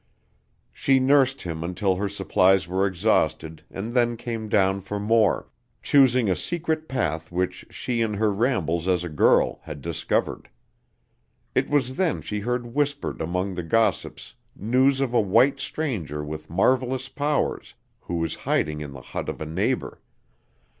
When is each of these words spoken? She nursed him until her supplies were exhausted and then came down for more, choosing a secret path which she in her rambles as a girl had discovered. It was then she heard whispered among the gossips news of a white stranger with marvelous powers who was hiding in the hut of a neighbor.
She 0.73 0.99
nursed 0.99 1.43
him 1.43 1.63
until 1.63 1.97
her 1.97 2.09
supplies 2.09 2.67
were 2.67 2.87
exhausted 2.87 3.61
and 3.69 3.93
then 3.93 4.17
came 4.17 4.49
down 4.49 4.81
for 4.81 4.99
more, 4.99 5.47
choosing 5.83 6.27
a 6.27 6.35
secret 6.35 6.87
path 6.87 7.31
which 7.31 7.67
she 7.69 8.01
in 8.01 8.15
her 8.15 8.33
rambles 8.33 8.87
as 8.87 9.03
a 9.03 9.09
girl 9.09 9.59
had 9.61 9.79
discovered. 9.79 10.49
It 11.53 11.69
was 11.69 11.97
then 11.97 12.19
she 12.23 12.39
heard 12.39 12.73
whispered 12.73 13.21
among 13.21 13.53
the 13.53 13.61
gossips 13.61 14.33
news 14.55 15.01
of 15.01 15.13
a 15.13 15.21
white 15.21 15.59
stranger 15.59 16.23
with 16.25 16.49
marvelous 16.49 17.07
powers 17.07 17.75
who 17.99 18.15
was 18.15 18.33
hiding 18.49 18.81
in 18.81 18.93
the 18.93 19.01
hut 19.01 19.29
of 19.29 19.39
a 19.39 19.45
neighbor. 19.45 20.01